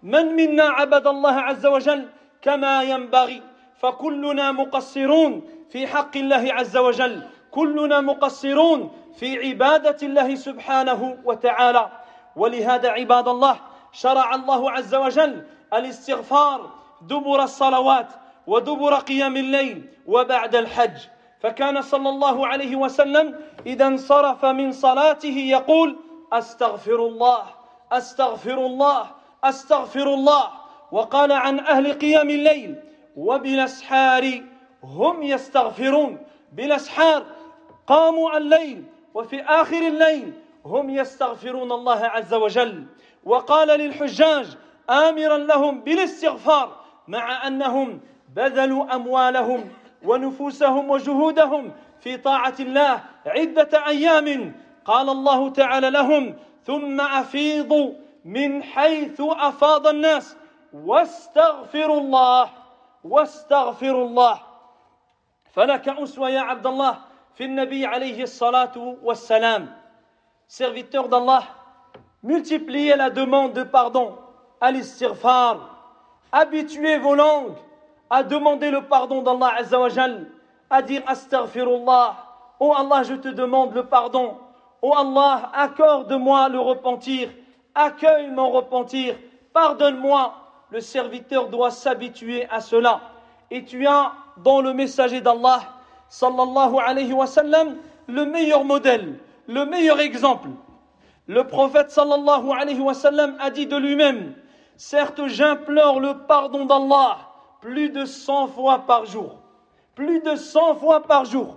من 0.03 0.37
منا 0.37 0.65
عبد 0.65 1.07
الله 1.07 1.33
عز 1.33 1.67
وجل 1.67 2.09
كما 2.43 2.83
ينبغي؟ 2.83 3.43
فكلنا 3.81 4.53
مقصرون 4.53 5.49
في 5.71 5.87
حق 5.87 6.17
الله 6.17 6.55
عز 6.55 6.77
وجل. 6.77 7.23
كلنا 7.51 8.01
مقصرون 8.01 8.91
في 9.17 9.49
عبادة 9.49 9.97
الله 10.03 10.35
سبحانه 10.35 11.19
وتعالى. 11.25 11.91
ولهذا 12.37 12.89
عباد 12.91 13.29
الله 13.29 13.57
شرع 13.93 14.35
الله 14.35 14.71
عز 14.71 14.95
وجل 14.95 15.47
الاستغفار 15.75 16.71
دبر 17.03 17.43
الصلوات 17.43 18.13
ودبر 18.47 18.95
قيام 18.95 19.37
الليل 19.37 19.89
وبعد 20.07 20.55
الحج. 20.57 21.14
فكان 21.45 21.83
صلى 21.83 22.09
الله 22.09 22.47
عليه 22.47 22.77
وسلم 22.77 23.41
إذا 23.67 23.87
انصرف 23.87 24.45
من 24.45 24.73
صلاته 24.73 25.39
يقول 25.39 25.97
أستغفر 26.33 27.07
الله 27.07 27.43
أستغفر 27.93 28.67
الله 28.67 29.11
أستغفر 29.45 30.15
الله. 30.15 30.51
وقال 30.93 31.33
عن 31.33 31.61
أهل 31.61 31.93
قيام 31.93 32.31
الليل 32.31 32.77
وبالأسحار 33.17 34.43
هم 34.85 35.23
يستغفرون. 35.23 36.19
بالأسحار 36.53 37.23
قاموا 37.87 38.37
الليل 38.37 38.85
وفي 39.15 39.43
آخر 39.43 39.87
الليل 39.87 40.33
هم 40.65 40.91
يستغفرون 40.91 41.73
الله 41.73 42.05
عز 42.05 42.35
وجل. 42.35 42.85
وقال 43.25 43.69
للحجاج 43.69 44.57
آمرا 44.91 45.39
لهم 45.39 45.81
بالاستغفار 45.81 46.77
مع 47.09 47.47
أنهم 47.47 48.01
بذلوا 48.37 48.95
أموالهم. 48.95 49.84
ونفوسهم 50.05 50.91
وجهودهم 50.91 51.73
في 52.01 52.17
طاعة 52.17 52.55
الله 52.61 53.05
عدة 53.27 53.87
أيام 53.87 54.55
قال 54.85 55.09
الله 55.09 55.51
تعالى 55.51 55.91
لهم 55.91 56.37
ثم 56.65 57.01
أفيضوا 57.01 57.93
من 58.25 58.63
حيث 58.63 59.21
أفاض 59.21 59.87
الناس 59.87 60.37
واستغفروا 60.73 62.01
الله 62.01 62.51
واستغفروا 63.05 64.07
الله. 64.09 64.41
فلك 65.53 65.89
أسوة 65.89 66.31
يا 66.31 66.41
عبد 66.41 66.67
الله 66.67 66.99
في 67.35 67.45
النبي 67.45 67.87
عليه 67.87 68.23
الصلاة 68.23 68.97
والسلام. 69.03 69.85
Serviteur 70.47 71.09
d'Allah 71.09 71.43
multipliez 72.23 72.97
la 72.97 73.11
demande 73.11 73.55
de 73.55 73.63
pardon 73.63 74.17
à 74.61 74.71
l'istighfar. 74.71 75.57
Habituez 76.33 76.99
vos 76.99 77.15
langues 77.15 77.57
à 78.15 78.23
demander 78.23 78.71
le 78.71 78.83
pardon 78.83 79.23
d'Allah 79.23 79.55
Azzawajal, 79.59 80.27
à 80.71 80.83
dire 80.83 81.03
Astaghfirullah, 81.05 82.15
oh 82.61 82.73
Allah, 82.73 83.03
je 83.03 83.15
te 83.15 83.27
demande 83.27 83.75
le 83.75 83.87
pardon, 83.87 84.37
oh 84.83 84.95
Allah, 84.97 85.51
accorde-moi 85.53 86.49
le 86.49 86.61
repentir, 86.61 87.29
accueille 87.75 88.31
mon 88.31 88.53
repentir, 88.53 89.17
pardonne-moi. 89.53 90.33
Le 90.71 90.81
serviteur 90.81 91.49
doit 91.49 91.73
s'habituer 91.73 92.47
à 92.51 92.61
cela. 92.61 93.01
Et 93.51 93.65
tu 93.65 93.85
as 93.85 94.13
dans 94.37 94.61
le 94.61 94.73
messager 94.73 95.21
d'Allah, 95.21 95.63
sallallahu 96.09 96.77
alayhi 96.87 97.13
wa 97.13 97.27
sallam, 97.27 97.79
le 98.07 98.27
meilleur 98.27 98.63
modèle, 98.63 99.19
le 99.49 99.65
meilleur 99.65 99.99
exemple. 99.99 100.51
Le 101.27 101.45
prophète 101.49 101.91
sallallahu 101.91 102.53
alayhi 102.53 102.81
wa 102.81 102.95
sallam 102.95 103.37
a 103.41 103.51
dit 103.51 103.67
de 103.67 103.77
lui-même, 103.77 104.35
certes 104.77 105.27
j'implore 105.27 105.99
le 105.99 106.19
pardon 106.29 106.65
d'Allah, 106.65 107.34
plus 107.65 107.89
de 107.89 108.05
100 108.05 108.49
fois 108.49 108.81
par 108.81 109.07
jour. 109.07 109.39
Plus 109.95 110.21
de 110.21 110.37
100 110.37 110.75
fois 110.75 111.03
par 111.03 111.25
jour. 111.25 111.57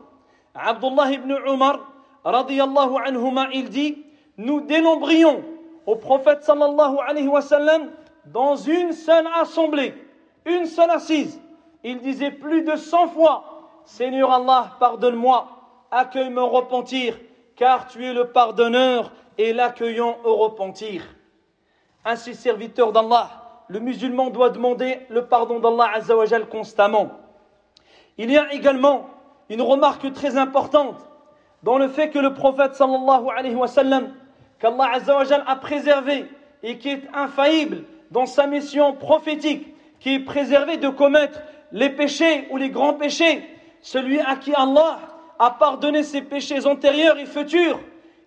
Abdullah 0.56 1.12
ibn 1.12 1.36
Umar, 1.46 1.82
radiyallahu 2.24 2.96
anhuma, 3.06 3.50
il 3.54 3.70
dit 3.70 4.06
Nous 4.38 4.62
dénombrions 4.62 5.44
au 5.86 5.98
prophète 5.98 6.44
sallallahu 6.44 6.96
alayhi 7.06 7.28
wa 7.28 7.42
sallam 7.42 7.92
dans 8.26 8.56
une 8.56 8.94
seule 8.94 9.28
assemblée, 9.36 9.94
une 10.46 10.66
seule 10.66 10.92
assise. 10.92 11.42
Il 11.84 12.00
disait 12.00 12.32
plus 12.32 12.62
de 12.62 12.78
100 12.78 13.10
fois 13.10 13.44
Seigneur 13.84 14.32
Allah, 14.32 14.78
pardonne-moi, 14.80 15.50
accueille 15.92 16.30
mon 16.30 16.48
repentir, 16.48 17.20
car 17.58 17.86
tu 17.86 18.06
es 18.06 18.14
le 18.14 18.32
pardonneur 18.32 19.12
et 19.38 19.52
l'accueillant 19.52 20.20
au 20.24 20.38
repentir. 20.38 21.04
Ainsi, 22.06 22.34
serviteur 22.34 22.94
d'Allah, 22.94 23.47
le 23.70 23.80
musulman 23.80 24.30
doit 24.30 24.50
demander 24.50 25.00
le 25.10 25.26
pardon 25.26 25.60
d'Allah 25.60 25.92
Azzawajal 25.96 26.48
constamment. 26.48 27.12
Il 28.18 28.32
y 28.32 28.38
a 28.38 28.52
également 28.54 29.10
une 29.50 29.62
remarque 29.62 30.12
très 30.14 30.38
importante 30.38 30.98
dans 31.64 31.78
le 31.78 31.88
fait 31.88 32.10
que 32.10 32.20
le 32.20 32.34
prophète 32.34 32.76
sallallahu 32.76 33.28
alayhi 33.36 33.56
wa 33.56 33.68
qu'Allah 34.60 34.92
a 35.46 35.56
préservé 35.58 36.26
et 36.64 36.78
qui 36.78 36.90
est 36.90 37.04
infaillible 37.14 37.84
dans 38.12 38.26
sa 38.26 38.48
mission 38.48 38.94
prophétique, 38.94 39.74
qui 40.00 40.16
est 40.16 40.20
préservé 40.20 40.78
de 40.78 40.90
commettre 40.90 41.42
les 41.72 41.90
péchés 41.90 42.48
ou 42.52 42.58
les 42.58 42.70
grands 42.70 42.94
péchés, 42.94 43.44
celui 43.82 44.20
à 44.20 44.36
qui 44.38 44.54
Allah 44.54 45.00
a 45.40 45.52
pardonné 45.52 46.04
ses 46.04 46.22
péchés 46.22 46.66
antérieurs 46.66 47.18
et 47.20 47.26
futurs, 47.26 47.80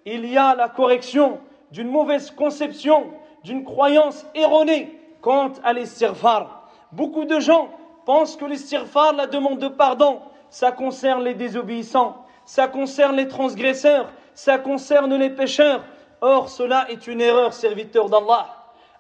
il 0.04 0.26
y 0.26 0.36
a 0.36 0.54
la 0.54 0.68
correction 0.68 1.40
d'une 1.72 1.88
mauvaise 1.88 2.30
conception, 2.30 3.06
d'une 3.42 3.64
croyance 3.64 4.26
erronée 4.34 4.99
quant 5.20 5.52
à 5.64 5.72
l'istighfar. 5.72 6.68
Beaucoup 6.92 7.24
de 7.24 7.40
gens 7.40 7.68
pensent 8.04 8.36
que 8.36 8.44
l'istighfar, 8.44 9.12
la 9.12 9.26
demande 9.26 9.58
de 9.58 9.68
pardon, 9.68 10.20
ça 10.48 10.72
concerne 10.72 11.22
les 11.22 11.34
désobéissants, 11.34 12.16
ça 12.44 12.66
concerne 12.66 13.16
les 13.16 13.28
transgresseurs, 13.28 14.10
ça 14.34 14.58
concerne 14.58 15.14
les 15.14 15.30
pécheurs. 15.30 15.82
Or, 16.20 16.48
cela 16.48 16.90
est 16.90 17.06
une 17.06 17.20
erreur, 17.20 17.52
serviteur 17.52 18.08
d'Allah. 18.08 18.46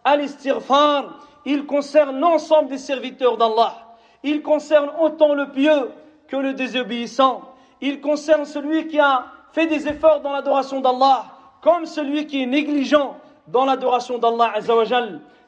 À 0.04 0.16
l'istighfar, 0.16 1.18
il 1.44 1.66
concerne 1.66 2.18
l'ensemble 2.18 2.68
des 2.68 2.78
serviteurs 2.78 3.36
d'Allah. 3.36 3.74
Il 4.22 4.42
concerne 4.42 4.90
autant 5.00 5.34
le 5.34 5.50
pieux 5.50 5.90
que 6.28 6.36
le 6.36 6.54
désobéissant. 6.54 7.42
Il 7.80 8.00
concerne 8.00 8.44
celui 8.44 8.86
qui 8.86 8.98
a 8.98 9.24
fait 9.52 9.66
des 9.66 9.88
efforts 9.88 10.20
dans 10.20 10.32
l'adoration 10.32 10.80
d'Allah, 10.80 11.26
comme 11.60 11.86
celui 11.86 12.26
qui 12.26 12.42
est 12.42 12.46
négligent 12.46 13.14
dans 13.48 13.64
l'adoration 13.64 14.18
d'Allah 14.18 14.52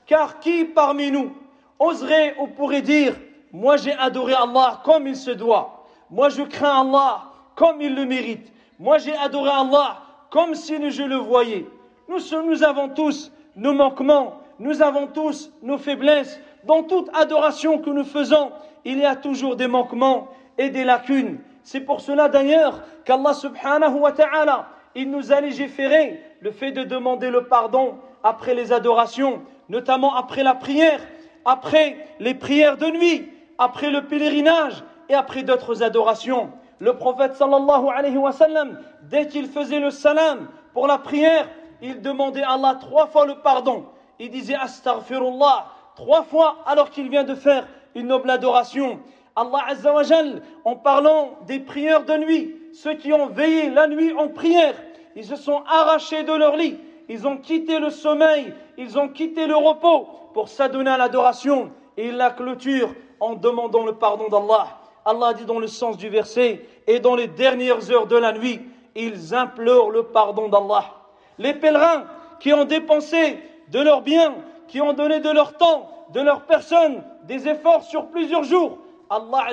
car 0.07 0.41
qui 0.41 0.65
parmi 0.65 1.11
nous 1.11 1.33
oserait 1.79 2.35
ou 2.39 2.47
pourrait 2.47 2.83
dire 2.83 3.15
Moi 3.53 3.77
j'ai 3.77 3.93
adoré 3.93 4.35
Allah 4.35 4.81
comme 4.85 5.07
il 5.07 5.17
se 5.17 5.31
doit. 5.31 5.85
Moi 6.11 6.29
je 6.29 6.43
crains 6.43 6.81
Allah 6.81 7.25
comme 7.55 7.81
il 7.81 7.95
le 7.95 8.05
mérite. 8.05 8.53
Moi 8.79 8.99
j'ai 8.99 9.17
adoré 9.17 9.51
Allah 9.51 9.99
comme 10.31 10.55
si 10.55 10.91
je 10.91 11.03
le 11.03 11.17
voyais. 11.17 11.67
Nous, 12.09 12.19
nous 12.47 12.65
avons 12.65 12.89
tous 12.89 13.31
nos 13.55 13.73
manquements, 13.73 14.41
nous 14.59 14.83
avons 14.83 15.07
tous 15.07 15.53
nos 15.63 15.79
faiblesses. 15.79 16.41
Dans 16.65 16.83
toute 16.83 17.11
adoration 17.15 17.79
que 17.79 17.91
nous 17.91 18.05
faisons, 18.05 18.51
il 18.85 18.99
y 18.99 19.05
a 19.05 19.17
toujours 19.17 19.57
des 19.57 19.67
manquements 19.67 20.29
et 20.59 20.71
des 20.71 20.85
lacunes. 20.85 21.39
C'est 21.63 21.81
pour 21.81 22.01
cela 22.01 22.29
d'ailleurs 22.29 22.83
qu'Allah 23.05 23.35
subhanahu 23.35 24.01
wa 24.01 24.13
ta'ala, 24.13 24.69
nous 24.97 25.33
a 25.33 25.41
légiféré 25.41 26.23
le 26.41 26.51
fait 26.51 26.73
de 26.73 26.83
demander 26.85 27.31
le 27.31 27.45
pardon 27.45 27.97
après 28.23 28.55
les 28.55 28.73
adorations 28.73 29.43
notamment 29.69 30.15
après 30.15 30.43
la 30.43 30.55
prière, 30.55 31.01
après 31.45 32.07
les 32.21 32.35
prières 32.35 32.77
de 32.77 32.87
nuit, 32.87 33.31
après 33.59 33.91
le 33.91 34.07
pèlerinage 34.07 34.83
et 35.09 35.15
après 35.15 35.43
d'autres 35.43 35.83
adorations. 35.83 36.51
Le 36.79 36.95
prophète 36.95 37.41
alayhi 37.41 38.19
dès 39.03 39.27
qu'il 39.29 39.47
faisait 39.47 39.81
le 39.81 39.91
salam 39.91 40.49
pour 40.75 40.87
la 40.87 40.99
prière, 40.99 41.49
il 41.81 42.01
demandait 42.01 42.43
à 42.43 42.53
Allah 42.53 42.77
trois 42.81 43.07
fois 43.07 43.27
le 43.27 43.37
pardon. 43.37 43.87
Il 44.19 44.31
disait 44.31 44.55
astaghfirullah 44.55 45.67
trois 45.97 46.23
fois 46.23 46.59
alors 46.67 46.91
qu'il 46.91 47.09
vient 47.09 47.25
de 47.25 47.35
faire 47.35 47.67
une 47.95 48.09
noble 48.09 48.31
adoration. 48.31 49.01
Allah 49.35 49.65
en 50.65 50.77
parlant 50.77 51.39
des 51.47 51.61
prières 51.61 52.05
de 52.05 52.17
nuit, 52.17 52.57
ceux 52.75 52.95
qui 52.95 53.13
ont 53.13 53.29
veillé 53.29 53.71
la 53.71 53.87
nuit 53.87 54.13
en 54.13 54.29
prière, 54.29 54.75
ils 55.17 55.25
se 55.25 55.37
sont 55.37 55.63
arrachés 55.67 56.23
de 56.23 56.33
leur 56.33 56.57
lit 56.57 56.79
ils 57.09 57.27
ont 57.27 57.37
quitté 57.37 57.79
le 57.79 57.91
sommeil, 57.91 58.55
ils 58.79 58.99
ont 58.99 59.09
quitté 59.09 59.47
le 59.47 59.57
repos 59.57 60.09
pour 60.35 60.49
s'adonner 60.49 60.91
à 60.91 60.97
l'adoration 60.97 61.71
et 61.97 62.11
la 62.11 62.31
clôturent 62.31 62.95
en 63.21 63.35
demandant 63.35 63.85
le 63.85 63.95
pardon 63.95 64.29
d'Allah. 64.29 64.79
Allah 65.05 65.35
dit 65.35 65.45
dans 65.45 65.59
le 65.59 65.67
sens 65.67 65.97
du 65.97 66.09
verset, 66.09 66.65
et 66.87 67.01
dans 67.01 67.15
les 67.15 67.27
dernières 67.27 67.91
heures 67.91 68.07
de 68.07 68.17
la 68.17 68.33
nuit, 68.33 68.61
ils 68.95 69.35
implorent 69.35 69.91
le 69.91 70.05
pardon 70.05 70.49
d'Allah. 70.49 70.85
Les 71.39 71.55
pèlerins 71.55 72.05
qui 72.41 72.53
ont 72.53 72.65
dépensé 72.65 73.39
de 73.69 73.81
leurs 73.81 74.03
biens, 74.03 74.35
qui 74.69 74.81
ont 74.81 74.93
donné 74.93 75.21
de 75.21 75.31
leur 75.31 75.57
temps, 75.57 75.89
de 76.13 76.21
leur 76.21 76.43
personne, 76.43 77.03
des 77.25 77.49
efforts 77.49 77.83
sur 77.83 78.07
plusieurs 78.07 78.45
jours, 78.45 78.79
Allah 79.11 79.49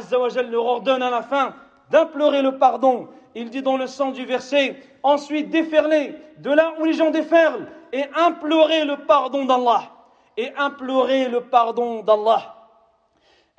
leur 0.50 0.66
ordonne 0.66 1.02
à 1.02 1.10
la 1.10 1.22
fin 1.22 1.54
d'implorer 1.92 2.42
le 2.42 2.58
pardon 2.58 3.08
il 3.35 3.51
dit 3.51 3.63
dans 3.63 3.77
le 3.77 3.87
sens 3.87 4.15
du 4.15 4.25
verset, 4.25 4.77
ensuite 5.03 5.51
déferler 5.51 6.15
de 6.39 6.51
là 6.51 6.75
où 6.79 6.85
les 6.85 6.93
gens 6.93 7.11
déferlent 7.11 7.69
et 7.93 8.05
implorer 8.15 8.85
le 8.85 8.99
pardon 8.99 9.45
d'Allah. 9.45 9.91
Et 10.37 10.53
implorer 10.57 11.29
le 11.29 11.41
pardon 11.43 12.03
d'Allah. 12.03 12.55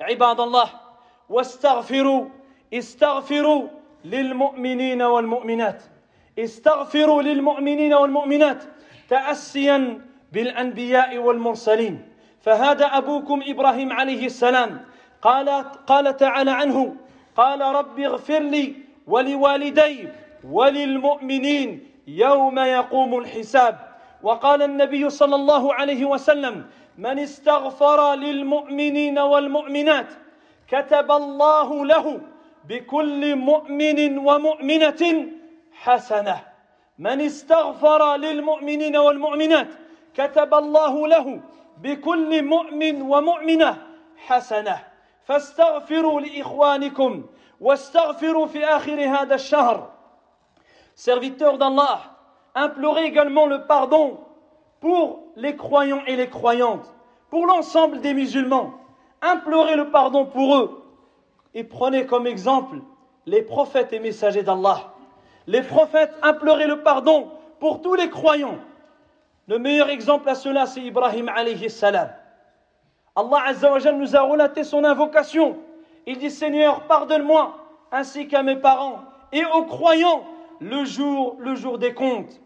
عباد 0.00 0.40
الله 0.40 0.68
واستغفروا 1.28 2.24
استغفروا 2.72 3.68
للمؤمنين 4.04 5.02
والمؤمنات 5.02 5.82
استغفروا 6.38 7.22
للمؤمنين 7.22 7.94
والمؤمنات 7.94 8.64
تأسيا 9.08 10.00
بالأنبياء 10.32 11.18
والمرسلين 11.18 12.08
فهذا 12.40 12.86
أبوكم 12.86 13.42
إبراهيم 13.46 13.92
عليه 13.92 14.26
السلام 14.26 14.84
قال, 15.22 15.48
قال 15.86 16.16
تعالى 16.16 16.50
عنه 16.50 16.96
قال 17.36 17.60
رب 17.60 18.00
اغفر 18.00 18.38
لي 18.38 18.79
ولوالدي 19.07 20.07
وللمؤمنين 20.43 21.91
يوم 22.07 22.59
يقوم 22.59 23.19
الحساب. 23.19 23.79
وقال 24.23 24.61
النبي 24.61 25.09
صلى 25.09 25.35
الله 25.35 25.73
عليه 25.73 26.05
وسلم 26.05 26.65
من 26.97 27.19
استغفر 27.19 28.15
للمؤمنين 28.15 29.19
والمؤمنات 29.19 30.07
كتب 30.67 31.11
الله 31.11 31.85
له 31.85 32.21
بكل 32.69 33.35
مؤمن 33.35 34.17
ومؤمنة 34.17 35.25
حسنة. 35.73 36.39
من 36.99 37.21
استغفر 37.21 38.15
للمؤمنين 38.15 38.97
والمؤمنات 38.97 39.67
كتب 40.13 40.53
الله 40.53 41.07
له 41.07 41.39
بكل 41.81 42.43
مؤمن 42.43 43.01
ومؤمنة 43.01 43.77
حسنة. 44.17 44.90
فاستغفروا 45.24 46.20
لإخوانكم 46.20 47.26
واستغفروا 47.60 48.46
في 48.46 48.64
آخر 48.64 49.00
هذا 49.04 49.34
الشهر 49.34 49.92
Serviteurs 50.94 51.58
d'Allah, 51.58 52.00
implorez 52.54 53.04
également 53.04 53.44
le 53.44 53.66
pardon 53.66 54.18
pour 54.80 55.24
les 55.36 55.54
croyants 55.54 56.02
et 56.06 56.16
les 56.16 56.30
croyantes, 56.30 56.94
pour 57.28 57.46
l'ensemble 57.46 58.00
des 58.00 58.14
musulmans. 58.14 58.72
Implorez 59.20 59.76
le 59.76 59.90
pardon 59.90 60.24
pour 60.24 60.56
eux 60.56 60.82
et 61.52 61.64
prenez 61.64 62.06
comme 62.06 62.26
exemple 62.26 62.78
les 63.26 63.42
prophètes 63.42 63.92
et 63.92 63.98
messagers 63.98 64.42
d'Allah. 64.42 64.92
Les 65.46 65.62
prophètes 65.62 66.14
imploraient 66.22 66.66
le 66.66 66.82
pardon 66.82 67.30
pour 67.60 67.82
tous 67.82 67.94
les 67.94 68.10
croyants. 68.10 68.58
Le 69.48 69.58
meilleur 69.58 69.88
exemple 69.88 70.28
à 70.28 70.34
cela, 70.34 70.66
c'est 70.66 70.82
Ibrahim 70.82 71.28
alayhi 71.28 71.70
salam. 71.70 72.10
Allah 73.15 73.53
nous 73.93 74.15
a 74.15 74.21
relaté 74.21 74.63
son 74.63 74.83
invocation. 74.83 75.57
Il 76.05 76.17
dit 76.17 76.31
Seigneur, 76.31 76.81
pardonne-moi, 76.87 77.57
ainsi 77.91 78.27
qu'à 78.27 78.41
mes 78.43 78.55
parents 78.55 78.99
et 79.31 79.43
aux 79.45 79.63
croyants 79.63 80.23
le 80.59 80.85
jour, 80.85 81.35
le 81.39 81.55
jour 81.55 81.77
des 81.77 81.93
comptes. 81.93 82.41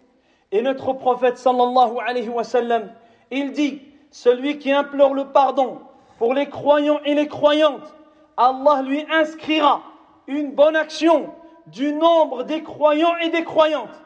Et 0.52 0.62
notre 0.62 0.94
prophète 0.94 1.38
sallallahu 1.38 1.98
alayhi 2.06 2.30
wa 2.30 2.44
sallam, 2.44 2.90
il 3.32 3.52
dit 3.52 3.82
Celui 4.10 4.58
qui 4.58 4.72
implore 4.72 5.14
le 5.14 5.26
pardon 5.26 5.80
pour 6.18 6.34
les 6.34 6.48
croyants 6.48 7.00
et 7.06 7.14
les 7.14 7.28
croyantes, 7.28 7.94
Allah 8.38 8.82
lui 8.82 9.06
inscrira 9.12 9.82
une 10.28 10.52
bonne 10.52 10.76
action 10.76 11.34
du 11.68 11.94
nombre 11.94 12.44
des 12.44 12.64
croyants 12.64 13.16
et 13.18 13.30
des 13.30 13.44
croyantes. 13.44 14.04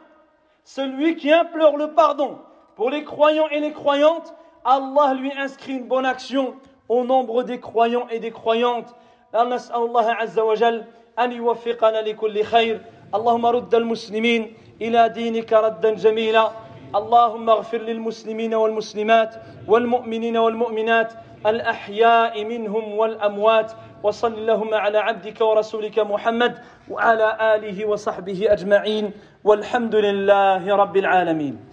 Celui 0.63 1.15
qui 1.15 1.31
implore 1.31 1.77
le 1.77 1.93
pardon 1.93 2.39
pour 2.75 2.89
les 2.89 3.03
croyants 3.03 3.47
et 3.49 3.59
les 3.59 3.71
croyantes, 3.71 4.33
Allah 4.69 5.15
lui 5.15 5.31
inscrit 5.33 5.73
une 5.73 5.87
bonne 5.87 6.05
action 6.05 6.53
au 6.87 7.03
nombre 7.03 7.41
des 7.41 7.59
croyants 7.59 8.07
et 8.11 8.19
des 8.19 8.31
croyantes. 8.31 8.93
نسأل 9.35 9.75
الله 9.75 10.11
عز 10.11 10.39
وجل 10.39 10.83
أن 11.19 11.31
يوفقنا 11.31 12.01
لكل 12.01 12.43
خير 12.43 12.81
اللهم 13.15 13.45
رد 13.45 13.75
المسلمين 13.75 14.53
إلى 14.81 15.09
دينك 15.09 15.53
ردا 15.53 15.93
جميلا 15.93 16.49
اللهم 16.95 17.49
اغفر 17.49 17.77
للمسلمين 17.77 18.53
والمسلمات 18.55 19.35
والمؤمنين 19.67 20.37
والمؤمنات 20.37 21.13
الأحياء 21.45 22.45
منهم 22.45 22.93
والأموات 22.93 23.71
وصل 24.03 24.33
اللهم 24.33 24.73
على 24.73 24.97
عبدك 24.97 25.41
ورسولك 25.41 25.99
محمد 25.99 26.57
وعلى 26.89 27.55
آله 27.55 27.85
وصحبه 27.85 28.53
أجمعين 28.53 29.11
والحمد 29.43 29.95
لله 29.95 30.75
رب 30.75 30.97
العالمين 30.97 31.68